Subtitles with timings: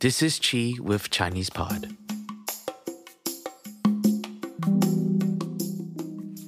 [0.00, 1.96] This is Chi with Chinese Pod.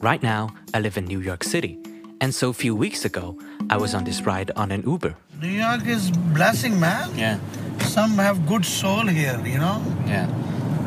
[0.01, 1.79] Right now, I live in New York City,
[2.21, 5.17] and so a few weeks ago, I was on this ride on an Uber.
[5.41, 7.11] New York is blessing, man.
[7.17, 7.39] Yeah,
[7.81, 9.83] Some have good soul here, you know.
[10.07, 10.27] yeah,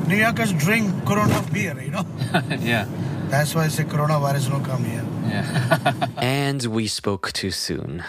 [0.08, 2.06] New Yorkers drink Corona beer, you know.
[2.60, 2.88] yeah.
[3.30, 5.06] That's why I say coronavirus no come here.
[5.28, 6.08] Yeah.
[6.18, 8.04] and we spoke too soon.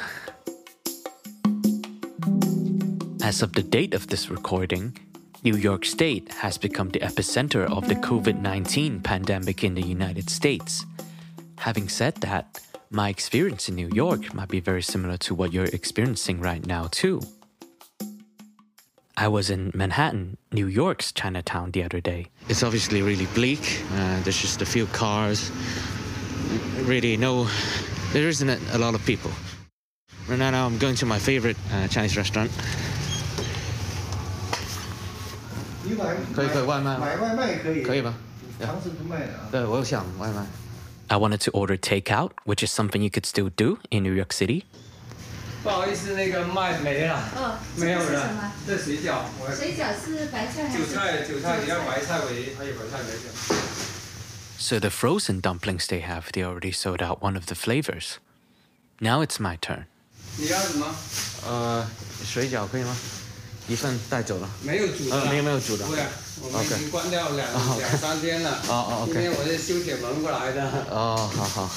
[3.24, 4.98] As of the date of this recording,
[5.44, 10.28] New York State has become the epicenter of the COVID 19 pandemic in the United
[10.28, 10.84] States.
[11.56, 12.60] Having said that,
[12.90, 16.86] my experience in New York might be very similar to what you're experiencing right now,
[16.90, 17.22] too.
[19.16, 22.26] I was in Manhattan, New York's Chinatown the other day.
[22.50, 23.82] It's obviously really bleak.
[23.94, 25.50] Uh, there's just a few cars.
[26.82, 27.48] Really, no,
[28.12, 29.30] there isn't a, lot of people.
[30.28, 32.50] Right now, I'm going to my favorite uh, Chinese restaurant.
[35.83, 38.15] 你买可以可以外卖吗买外卖可以，可以吗？
[38.59, 39.47] 堂食不卖的啊。
[39.51, 40.45] 对，我有想外卖。
[41.07, 44.63] I wanted to order takeout, which is something you could still do in New York City.
[45.63, 48.51] 不好意思，那个卖没了，哦，没有这个是什么了。
[48.65, 50.85] 这水饺，我水饺是白菜还是？
[50.85, 53.59] 韭菜，韭菜你要白菜为，还有白菜没有。
[54.57, 58.19] So the frozen dumplings they have, they already sold out one of the flavors.
[58.99, 59.85] Now it's my turn.
[60.37, 60.85] 你要什么？
[61.47, 61.87] 呃，
[62.23, 62.95] 水饺可以吗？
[63.67, 64.49] 一份带走了。
[64.63, 65.23] 没有煮的啦。
[65.23, 66.07] 呃没有没有煮的对啊，
[66.41, 68.51] 我们已 OK 经关掉两哦两三天了。
[68.67, 70.69] 哦哦，OK 今天我是修铁门过来的。
[70.89, 71.69] 哦，好好。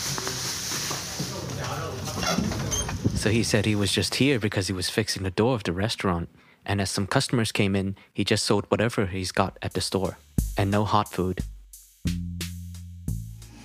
[3.16, 5.72] So he said he was just here because he was fixing the door of the
[5.72, 6.26] restaurant.
[6.64, 10.16] And as some customers came in, he just sold whatever he's got at the store.
[10.56, 11.42] And no hot food.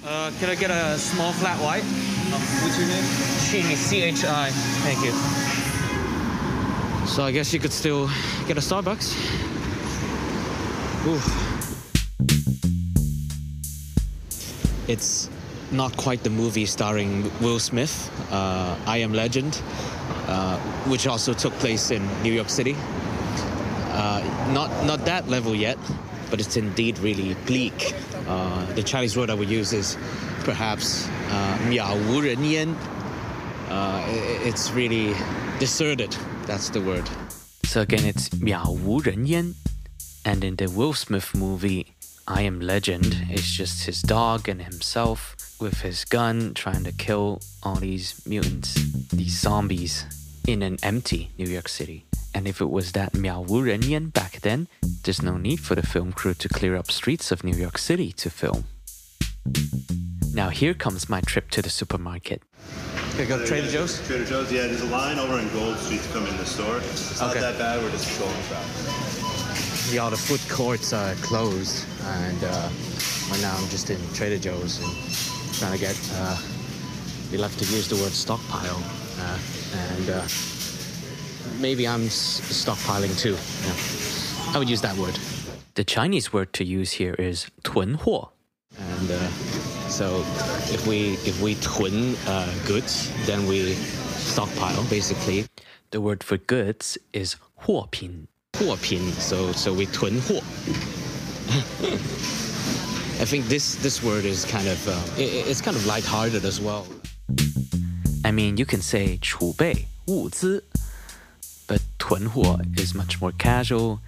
[0.03, 1.83] Uh, can I get a small flat white?
[1.83, 3.03] What's your name?
[3.49, 4.51] Chi, C H I.
[4.83, 5.60] Thank you.
[7.05, 8.09] So I guess you could still
[8.47, 9.15] get a Starbucks.
[11.07, 11.21] Ooh.
[14.87, 15.29] It's
[15.71, 19.61] not quite the movie starring Will Smith, uh, I Am Legend,
[20.27, 22.75] uh, which also took place in New York City.
[23.91, 24.21] Uh,
[24.53, 25.77] not not that level yet,
[26.29, 27.93] but it's indeed really bleak.
[28.27, 29.97] Uh, the Chinese word I would use is
[30.45, 32.69] perhaps uh, 渺无人烟.
[33.69, 35.13] Uh, i- it's really
[35.59, 36.15] deserted.
[36.52, 37.08] That's the word.
[37.64, 39.54] So again, it's Miao Wu Ren Yan.
[40.22, 41.94] And in the Will Smith movie,
[42.28, 47.40] I Am Legend, it's just his dog and himself with his gun trying to kill
[47.62, 48.74] all these mutants,
[49.08, 50.04] these zombies,
[50.46, 52.04] in an empty New York City.
[52.34, 54.68] And if it was that Miao Wu Ren Yan back then,
[55.04, 58.12] there's no need for the film crew to clear up streets of New York City
[58.12, 58.64] to film.
[60.34, 62.42] Now, here comes my trip to the supermarket.
[63.14, 64.00] Okay, go to Trader Joe's.
[64.06, 64.62] Trader Joe's, yeah.
[64.66, 66.78] There's a line over in Gold Street to come in the store.
[66.78, 67.40] It's not Okay.
[67.40, 67.82] that bad.
[67.82, 69.92] We're just controlling traffic.
[69.94, 72.68] Yeah, all the food courts are closed, and uh,
[73.30, 75.96] right now I'm just in Trader Joe's and trying to get.
[76.14, 76.38] Uh,
[77.30, 78.82] we love to use the word stockpile,
[79.20, 79.38] uh,
[79.76, 80.22] and uh,
[81.60, 83.36] maybe I'm s- stockpiling too.
[83.66, 84.54] Yeah.
[84.54, 85.18] I would use that word.
[85.74, 88.30] The Chinese word to use here is 囤货,
[88.78, 89.28] and uh,
[89.91, 90.21] so
[90.73, 93.73] if we if we 囤 uh, goods, then we
[94.15, 95.45] stockpile basically.
[95.91, 97.35] The word for goods is
[97.65, 98.27] 货品.
[98.57, 100.41] 货品, so so we 囤货.
[103.19, 106.43] I think this this word is kind of uh, i- i- it's kind of lighthearted
[106.45, 106.85] as well.
[108.25, 110.63] I mean, you can say 储备物资,
[111.67, 113.99] but 囤货 is much more casual,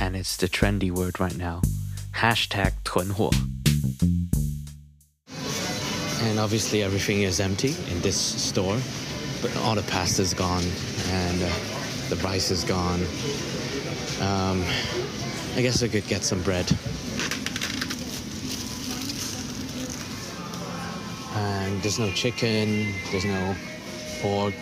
[0.00, 1.60] and it's the trendy word right now.
[2.14, 3.30] Hashtag 囤货.
[6.31, 8.77] And obviously, everything is empty in this store.
[9.41, 10.63] But all the pasta's gone,
[11.09, 11.49] and uh,
[12.07, 13.01] the rice is gone.
[14.21, 14.63] Um,
[15.57, 16.71] I guess I could get some bread.
[21.35, 23.53] And there's no chicken, there's no
[24.21, 24.55] pork.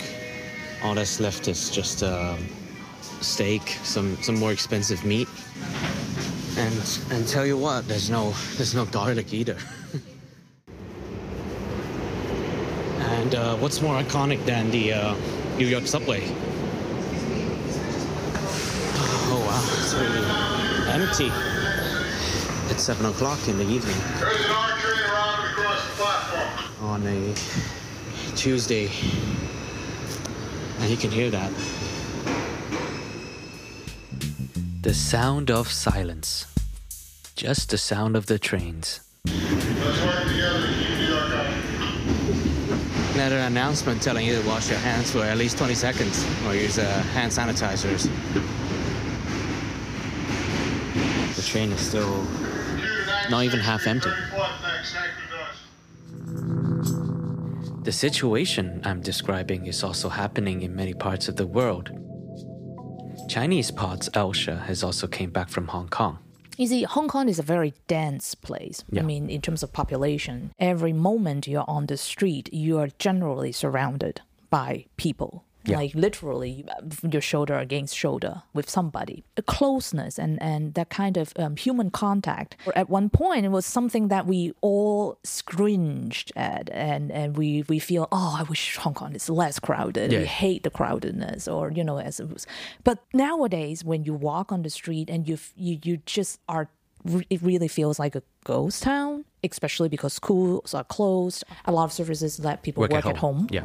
[0.82, 2.48] All that's left is just um,
[3.22, 5.28] steak, some some more expensive meat.
[6.58, 9.58] And and tell you what, there's no there's no garlic either.
[13.20, 15.16] and uh, what's more iconic than the uh,
[15.58, 16.22] New York subway?
[19.32, 20.26] Oh wow, it's really
[20.90, 21.30] empty.
[22.72, 26.86] It's seven o'clock in the evening There's an R train around across the platform.
[26.86, 27.34] on a
[28.36, 28.90] Tuesday,
[30.80, 31.52] and you can hear that.
[34.82, 36.46] The sound of silence.
[37.36, 39.02] Just the sound of the trains.
[39.26, 41.48] Let's work together to keep New York up.
[43.20, 46.80] Another announcement telling you to wash your hands for at least 20 seconds or use
[46.80, 48.04] uh, hand sanitizers.
[51.36, 52.26] The train is still
[53.30, 54.10] not even half empty.
[57.84, 61.92] The situation I'm describing is also happening in many parts of the world.
[63.28, 66.20] Chinese pods Elsha has also came back from Hong Kong.
[66.60, 68.84] You see, Hong Kong is a very dense place.
[68.92, 69.02] Yeah.
[69.02, 73.54] I mean, in terms of population, every moment you're on the street, you are generally
[73.54, 74.20] surrounded
[74.50, 75.46] by people.
[75.70, 75.78] Yeah.
[75.78, 76.66] Like literally,
[77.10, 79.24] your shoulder against shoulder with somebody.
[79.38, 82.58] A closeness and, and that kind of um, human contact.
[82.76, 87.80] At one point, it was something that we all cringed at, and, and we, we
[87.80, 90.12] feel, oh, I wish Hong Kong is less crowded.
[90.12, 90.20] Yeah.
[90.20, 92.48] We hate the crowdedness, or you know, as it was.
[92.84, 96.70] But nowadays, when you walk on the street and you you you just are,
[97.30, 99.26] it really feels like a ghost town.
[99.42, 103.48] Especially because schools are closed, a lot of services let people work, at home.
[103.50, 103.64] Yeah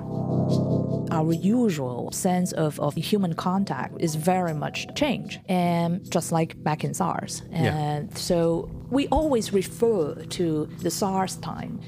[1.13, 6.83] Our usual sense of, of human contact is very much changed, and just like back
[6.83, 7.43] in SARS.
[7.51, 7.75] Yeah.
[7.75, 11.79] And so we always refer to the SARS time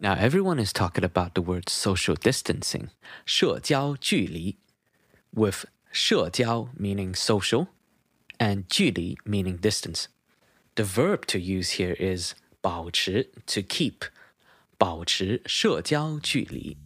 [0.00, 2.90] Now everyone is talking about the word social distancing,
[3.26, 4.56] 社交距离,
[5.34, 7.66] with 社交 meaning social
[8.38, 10.06] and 距离 meaning distance.
[10.76, 14.04] The verb to use here is 保持 to keep,
[14.78, 16.76] 保持社交距离.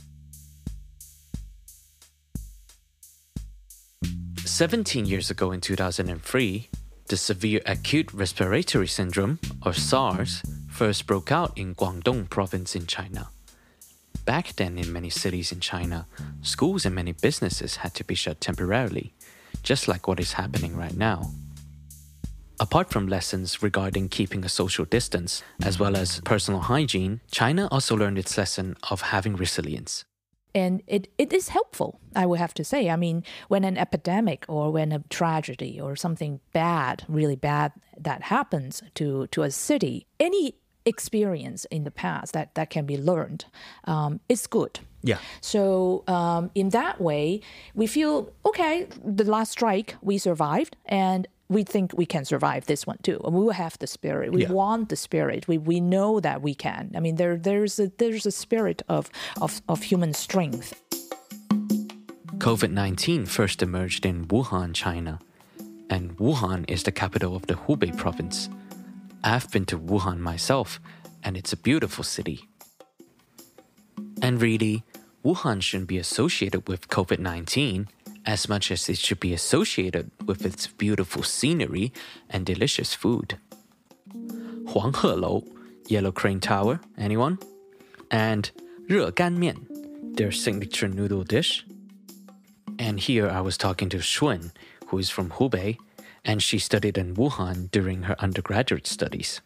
[4.47, 6.69] Seventeen years ago in 2003,
[7.07, 10.41] the severe acute respiratory syndrome, or SARS,
[10.71, 13.27] first broke out in Guangdong province in China.
[14.23, 16.07] Back then, in many cities in China,
[16.41, 19.13] schools and many businesses had to be shut temporarily,
[19.63, 21.29] just like what is happening right now.
[22.57, 27.97] Apart from lessons regarding keeping a social distance, as well as personal hygiene, China also
[27.97, 30.05] learned its lesson of having resilience.
[30.55, 34.45] And it, it is helpful i would have to say i mean when an epidemic
[34.47, 40.05] or when a tragedy or something bad really bad that happens to to a city
[40.19, 40.55] any
[40.85, 43.45] experience in the past that that can be learned
[43.83, 45.17] um, is good Yeah.
[45.41, 47.41] so um, in that way
[47.75, 52.85] we feel okay the last strike we survived and we think we can survive this
[52.85, 53.19] one too.
[53.23, 54.31] And we will have the spirit.
[54.33, 54.51] We Yeah.
[54.51, 55.47] want the spirit.
[55.47, 56.91] We, we know that we can.
[56.95, 59.09] I mean there there's a there's a spirit of
[59.41, 60.73] of, of human strength.
[62.37, 65.19] COVID 19 first emerged in Wuhan, China,
[65.89, 68.49] and Wuhan is the capital of the Hubei province.
[69.23, 70.79] I've been to Wuhan myself,
[71.23, 72.47] and it's a beautiful city.
[74.21, 74.83] And really,
[75.25, 77.87] Wuhan shouldn't be associated with COVID 19
[78.26, 81.92] as much as it should be associated with its beautiful scenery
[82.30, 83.38] and delicious food.
[84.66, 85.44] Huanghe Lou,
[85.88, 87.38] Yellow Crane Tower, anyone?
[88.10, 88.50] And
[88.88, 89.56] 热干面,
[90.14, 91.64] their signature noodle dish.
[92.78, 94.52] And here I was talking to Shun,
[94.86, 95.78] who is from Hubei,
[96.24, 99.40] and she studied in Wuhan during her undergraduate studies.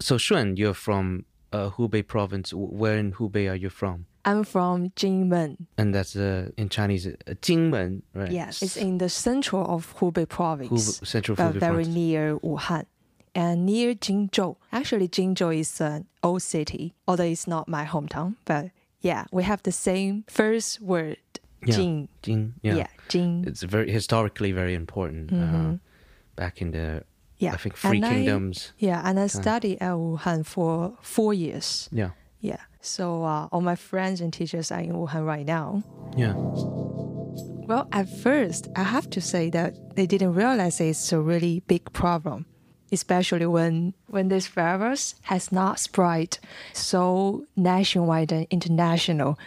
[0.00, 2.53] So Shun, you're from uh, Hubei province.
[2.53, 4.05] Where in Hubei are you from?
[4.25, 5.67] I'm from Jingmen.
[5.77, 8.29] And that's uh, in Chinese, uh, Jingmen, right?
[8.31, 11.87] Yes, it's in the central of Hubei province, Hubei, central Hubei very province.
[11.95, 12.85] near Wuhan
[13.33, 14.57] and near Jingzhou.
[14.73, 18.35] Actually, Jingzhou is an old city, although it's not my hometown.
[18.43, 18.71] But
[19.01, 21.17] yeah, we have the same first word,
[21.65, 22.09] Yeah, Jing.
[22.21, 22.75] Jing, yeah.
[22.75, 23.45] Yeah, Jing.
[23.47, 25.31] It's very historically very important.
[25.31, 25.77] Uh,
[26.35, 27.03] back in the,
[27.39, 28.71] Yeah, I think, Three and I- Kingdoms.
[28.79, 31.87] Yeah, and I studied at Wuhan for four years.
[31.91, 35.83] Yeah, Yeah, so uh, all my friends and teachers are in Wuhan right now.
[36.15, 36.33] yeah,
[37.67, 41.91] Well, at first, I have to say that they didn't realize it's a really big
[41.93, 42.45] problem,
[42.91, 46.37] especially when when this virus has not spread
[46.73, 49.37] so nationwide and international.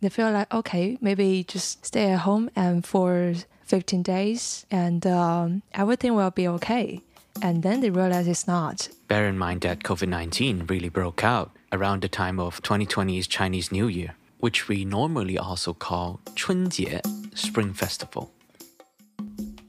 [0.00, 3.32] They feel like okay, maybe just stay at home and for
[3.64, 7.00] 15 days, and um, everything will be okay.
[7.42, 8.88] And then they realize it's not.
[9.08, 13.70] Bear in mind that COVID 19 really broke out around the time of 2020's Chinese
[13.72, 17.00] New Year, which we normally also call 春节,
[17.34, 18.30] Spring Festival.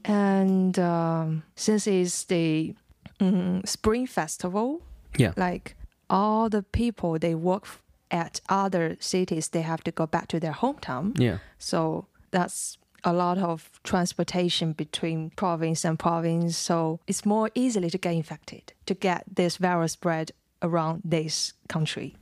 [0.04, 2.74] And um, since it's the
[3.20, 4.80] mm, Spring Festival,
[5.18, 5.32] Yeah.
[5.36, 5.74] like
[6.08, 7.66] all the people they work
[8.10, 11.38] at other cities they have to go back to their hometown Yeah.
[11.58, 17.98] so that's a lot of transportation between province and province so it's more easily to
[17.98, 20.32] get infected to get this virus spread
[20.62, 22.16] around this country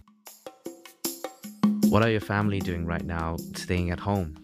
[1.88, 4.36] What are your family doing right now, staying at home,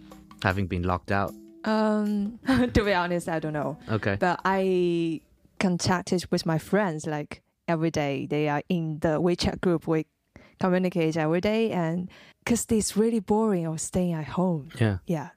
[0.43, 1.33] having been locked out?
[1.65, 2.39] um
[2.75, 4.17] to be honest i don't know Okay.
[4.19, 5.21] but i
[5.59, 10.07] contacted with my friends like every day they are in the wechat group we
[10.59, 12.09] communicate every day and
[12.43, 14.99] because it's really boring of staying at home yeah.
[15.07, 15.29] Yeah.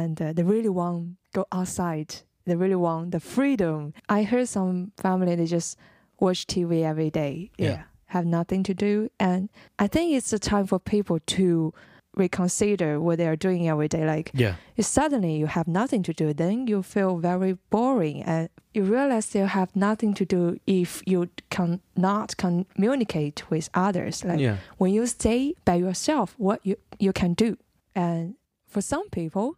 [0.00, 2.10] And uh, they really want to go outside
[2.46, 3.78] They really want the freedom.
[4.18, 5.78] I heard some family they just
[6.20, 7.34] watch TV every day.
[7.58, 7.82] Yeah.
[8.06, 9.08] Have nothing to do.
[9.18, 9.48] And
[9.84, 11.72] I think it's a time for people to
[12.16, 14.04] reconsider what they are doing every day.
[14.14, 14.54] Like Yeah.
[14.76, 19.34] if suddenly you have nothing to do, then you feel very boring and you realize
[19.38, 24.24] you have nothing to do if you cannot communicate with others.
[24.24, 24.56] Like Yeah.
[24.78, 27.56] when you stay by yourself, what you, you can do.
[27.94, 28.34] And
[28.66, 29.56] for some people,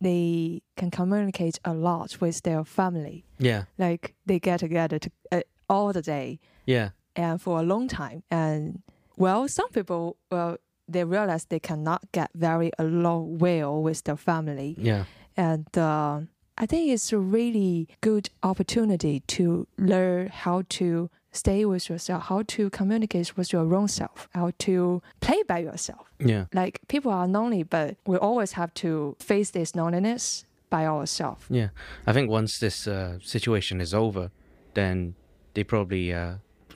[0.00, 3.24] they can communicate a lot with their family.
[3.38, 3.64] Yeah.
[3.78, 6.90] Like they get together to, uh, all the day Yeah.
[7.14, 8.22] and for a long time.
[8.30, 8.82] And
[9.16, 10.56] well, some people, well,
[10.88, 14.76] they realize they cannot get very along well with their family.
[14.78, 15.04] Yeah.
[15.36, 16.20] And uh,
[16.58, 22.42] I think it's a really good opportunity to learn how to stay with yourself, how
[22.42, 26.10] to communicate with your own self, how to play by yourself.
[26.18, 26.46] Yeah.
[26.52, 31.44] Like people are lonely, but we always have to face this loneliness by ourselves.
[31.48, 31.68] Yeah,
[32.06, 34.30] I think once this uh, situation is over,
[34.74, 35.14] then
[35.54, 36.34] they probably uh,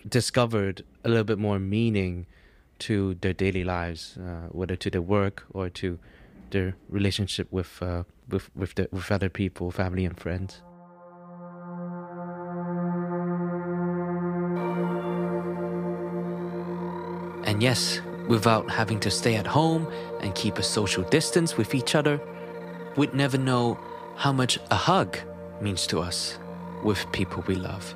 [0.09, 2.27] discovered a little bit more meaning
[2.81, 5.99] to their daily lives, uh, whether to their work or to
[6.51, 10.63] their relationship with uh, with with, the, with other people, family and friends.
[17.61, 19.87] And yes, without having to stay at home
[20.23, 22.19] and keep a social distance with each other,
[22.97, 23.79] we'd never know
[24.17, 25.19] how much a hug
[25.61, 26.39] means to us
[26.83, 27.95] with people we love.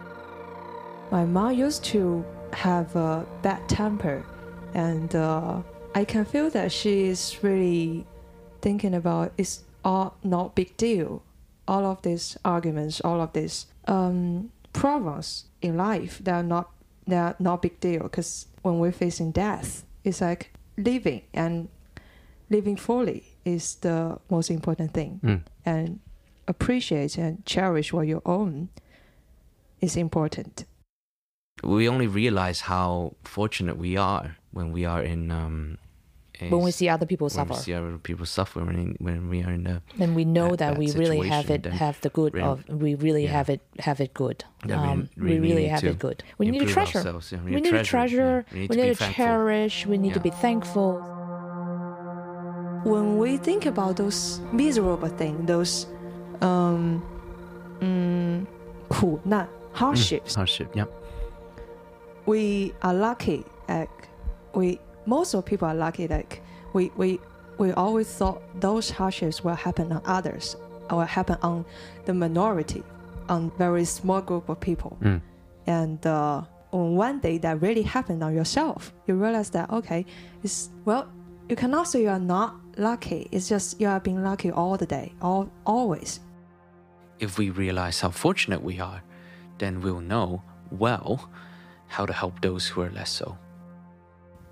[1.10, 4.22] My mom used to have a bad temper,
[4.74, 5.62] and uh,
[5.94, 8.04] I can feel that she is really
[8.60, 11.22] thinking about it's all not big deal.
[11.66, 16.68] All of these arguments, all of these um, problems in life, they are not
[17.06, 21.68] they are not big deal because when we're facing death, it's like living and
[22.50, 25.40] living fully is the most important thing, Mm.
[25.66, 26.00] and
[26.48, 28.68] appreciate and cherish what you own
[29.80, 30.64] is important.
[31.62, 35.30] We only realize how fortunate we are when we are in.
[35.30, 35.78] Um,
[36.40, 39.42] when we see other people when we suffer, see other people suffer when, when we
[39.44, 42.34] are in a then we know bad- that we really have it have the good
[42.34, 43.30] real- of we really yeah.
[43.38, 44.44] have it have it good.
[44.66, 46.24] Yeah, we um, really we really have it good.
[46.38, 47.02] We need to treasure.
[47.30, 48.44] yeah, We need to treasure.
[48.48, 48.54] yeah.
[48.54, 49.86] We need We to need to cherish.
[49.86, 50.92] We need to be thankful.
[52.84, 55.86] when we think about those miserable things, those
[56.42, 57.02] um,
[57.80, 58.44] mm,
[58.88, 60.68] 苦难 hardships, hardship.
[60.74, 60.84] Yeah.
[62.26, 63.44] we are lucky.
[63.68, 63.90] Like
[64.54, 66.08] we, most of people are lucky.
[66.08, 66.42] Like
[66.72, 67.20] we, we,
[67.58, 70.56] we always thought those hardships will happen on others,
[70.90, 71.64] or happen on
[72.04, 72.82] the minority,
[73.28, 74.98] on very small group of people.
[75.00, 75.20] Mm.
[75.66, 76.42] And uh,
[76.72, 80.04] on one day that really happened on yourself, you realize that okay,
[80.42, 81.08] it's well,
[81.48, 83.28] you cannot say you are not lucky.
[83.30, 86.20] It's just you are being lucky all the day, all always.
[87.20, 89.02] If we realize how fortunate we are,
[89.58, 91.30] then we'll know well
[91.86, 93.38] how to help those who are less so.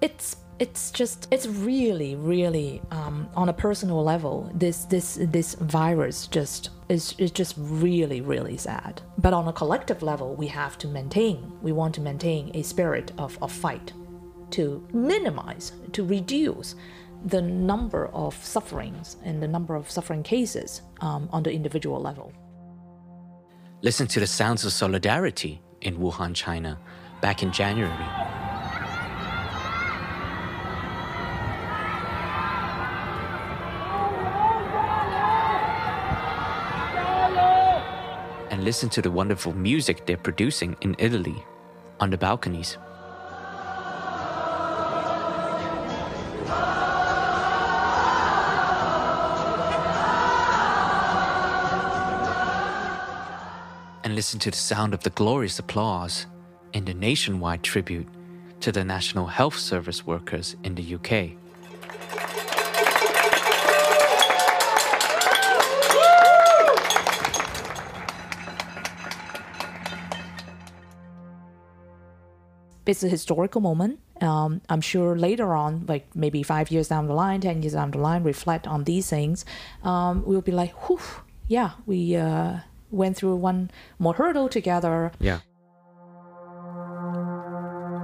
[0.03, 6.27] It's it's just it's really really um, on a personal level this this this virus
[6.27, 10.87] just is is just really really sad but on a collective level we have to
[10.87, 13.93] maintain we want to maintain a spirit of, of fight
[14.51, 16.75] to minimize to reduce
[17.27, 22.33] the number of sufferings and the number of suffering cases um, on the individual level
[23.85, 26.79] Listen to the sounds of solidarity in Wuhan, China,
[27.21, 28.42] back in January.
[38.63, 41.35] And listen to the wonderful music they're producing in Italy
[41.99, 42.79] on the balconies.
[54.05, 56.27] and listen to the sound of the glorious applause
[56.73, 58.07] in the nationwide tribute
[58.61, 61.42] to the National Health Service workers in the UK.
[72.87, 74.01] It's a historical moment.
[74.21, 77.91] Um, I'm sure later on, like maybe five years down the line, ten years down
[77.91, 79.45] the line, reflect on these things.
[79.83, 81.01] Um, we'll be like, whew,
[81.49, 82.59] yeah, we uh,
[82.91, 85.13] went through one more hurdle together.
[85.19, 85.41] Yeah.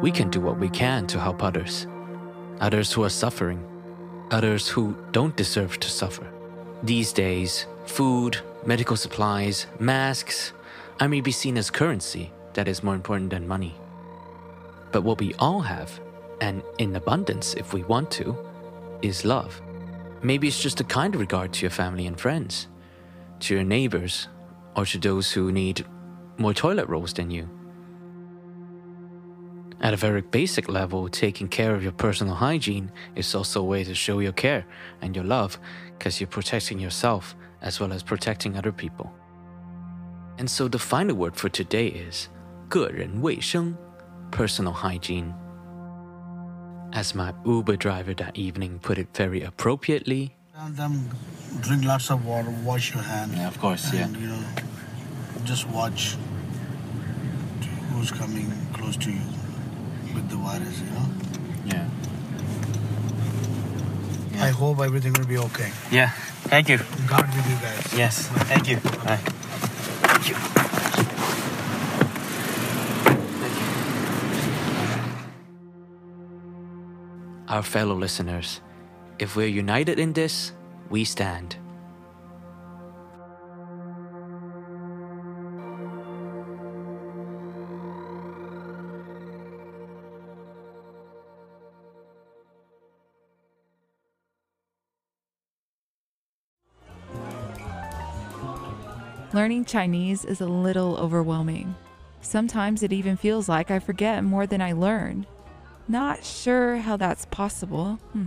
[0.03, 1.87] We can do what we can to help others.
[2.61, 3.65] Others who are suffering.
[4.31, 6.27] Others who don't deserve to suffer.
[6.83, 10.53] These days, food, medical supplies, masks,
[11.01, 13.75] I may be seen as currency that is more important than money.
[14.92, 16.00] But what we all have,
[16.42, 18.38] and in abundance if we want to,
[19.02, 19.62] is love.
[20.22, 22.68] Maybe it's just a kind regard to your family and friends,
[23.42, 24.28] to your neighbors,
[24.76, 25.86] or to those who need
[26.38, 27.50] more toilet rolls than you.
[29.82, 33.84] At a very basic level, taking care of your personal hygiene is also a way
[33.84, 34.66] to show your care
[35.02, 35.60] and your love
[35.98, 39.12] because you're protecting yourself as well as protecting other people.
[40.38, 42.30] And so the final word for today is
[42.70, 43.76] 个人卫生,
[44.31, 45.35] Personal hygiene.
[46.93, 51.09] As my Uber driver that evening put it very appropriately, Tell them
[51.61, 53.35] drink lots of water, wash your hands.
[53.37, 54.05] Yeah, of course, yeah.
[54.07, 54.43] and, You know,
[55.45, 56.17] just watch
[57.93, 59.21] who's coming close to you
[60.15, 60.81] with the virus.
[60.81, 61.07] You know.
[61.67, 61.89] Yeah.
[64.41, 65.71] I hope everything will be okay.
[65.91, 66.11] Yeah.
[66.49, 66.79] Thank you.
[67.07, 67.95] God with you guys.
[67.97, 68.29] Yes.
[68.49, 68.77] Thank you.
[69.05, 70.65] Bye.
[77.49, 78.61] Our fellow listeners,
[79.19, 80.53] if we're united in this,
[80.91, 81.57] we stand.
[99.35, 101.75] Learning Chinese is a little overwhelming.
[102.23, 105.27] Sometimes it even feels like I forget more than I learn.
[105.89, 107.95] Not sure how that's possible.
[108.13, 108.27] Hmm.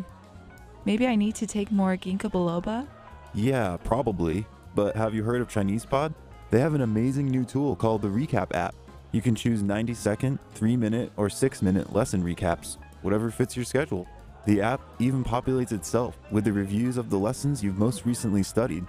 [0.86, 2.88] Maybe I need to take more ginkgo biloba?
[3.36, 4.46] Yeah, probably.
[4.74, 6.14] But have you heard of Chinese Pod?
[6.50, 8.74] They have an amazing new tool called the Recap app.
[9.12, 13.66] You can choose 90 second, 3 minute, or 6 minute lesson recaps, whatever fits your
[13.66, 14.08] schedule.
[14.46, 18.86] The app even populates itself with the reviews of the lessons you've most recently studied.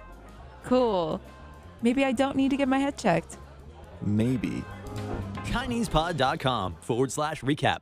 [0.63, 1.21] Cool.
[1.83, 3.37] Maybe I don't need to get my head checked.
[4.01, 4.63] Maybe.
[5.45, 7.79] ChinesePod.com forward slash recap.